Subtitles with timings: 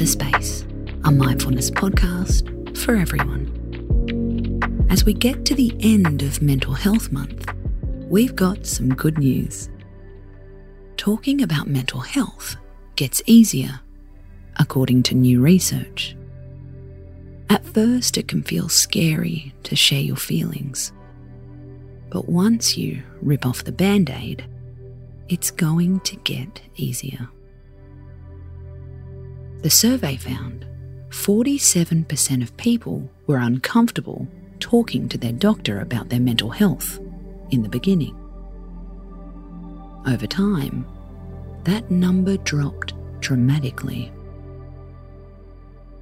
[0.00, 0.64] The Space,
[1.04, 3.50] a mindfulness podcast for everyone.
[4.88, 7.52] As we get to the end of Mental Health Month,
[8.08, 9.68] we've got some good news.
[10.96, 12.56] Talking about mental health
[12.96, 13.78] gets easier,
[14.56, 16.16] according to new research.
[17.50, 20.94] At first, it can feel scary to share your feelings.
[22.08, 24.48] But once you rip off the band aid,
[25.28, 27.28] it's going to get easier.
[29.62, 30.64] The survey found
[31.10, 34.26] 47% of people were uncomfortable
[34.58, 36.98] talking to their doctor about their mental health
[37.50, 38.16] in the beginning.
[40.06, 40.86] Over time,
[41.64, 44.10] that number dropped dramatically.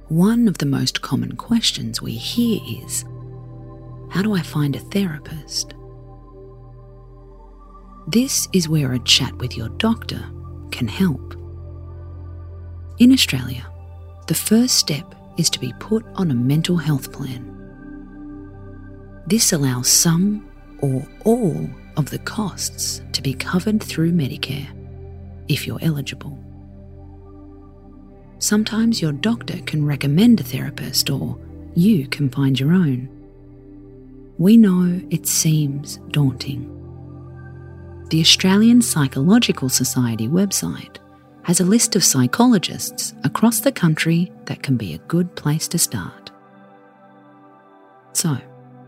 [0.07, 3.03] One of the most common questions we hear is
[4.09, 5.73] How do I find a therapist?
[8.07, 10.23] This is where a chat with your doctor
[10.71, 11.38] can help.
[12.99, 13.65] In Australia,
[14.27, 17.45] the first step is to be put on a mental health plan.
[19.25, 20.45] This allows some
[20.79, 24.67] or all of the costs to be covered through Medicare
[25.47, 26.37] if you're eligible.
[28.39, 31.39] Sometimes your doctor can recommend a therapist or
[31.75, 33.07] you can find your own.
[34.37, 36.75] We know it seems daunting
[38.09, 40.97] the Australian Psychological Society website
[41.49, 45.79] has a list of psychologists across the country that can be a good place to
[45.79, 46.29] start.
[48.13, 48.37] So,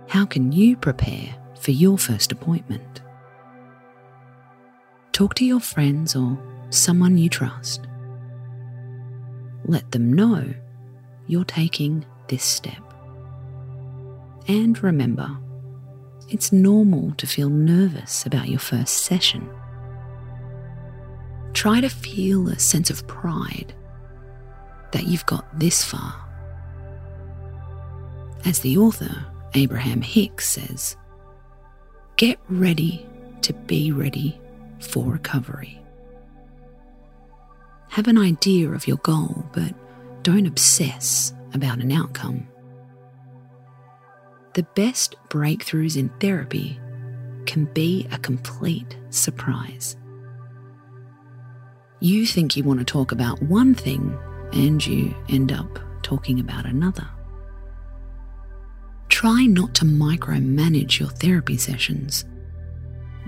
[0.08, 3.02] how can you prepare for your first appointment?
[5.12, 6.38] Talk to your friends or
[6.70, 7.88] someone you trust.
[9.66, 10.53] Let them know
[11.25, 12.84] you're taking this step.
[14.48, 15.36] And remember,
[16.30, 19.50] it's normal to feel nervous about your first session.
[21.53, 23.73] Try to feel a sense of pride
[24.91, 26.16] that you've got this far.
[28.45, 30.97] As the author, Abraham Hicks, says,
[32.16, 33.06] get ready
[33.41, 34.40] to be ready
[34.79, 35.79] for recovery.
[37.90, 39.73] Have an idea of your goal, but
[40.23, 42.47] don't obsess about an outcome
[44.53, 46.78] the best breakthroughs in therapy
[47.45, 49.95] can be a complete surprise.
[52.01, 54.17] You think you want to talk about one thing
[54.51, 57.07] and you end up talking about another.
[59.07, 62.25] Try not to micromanage your therapy sessions.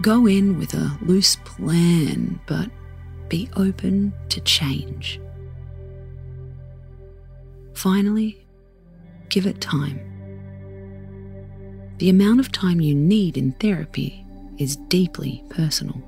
[0.01, 2.69] Go in with a loose plan, but
[3.29, 5.21] be open to change.
[7.73, 8.45] Finally,
[9.29, 10.13] give it time
[12.03, 14.25] the amount of time you need in therapy
[14.57, 16.01] is deeply personal.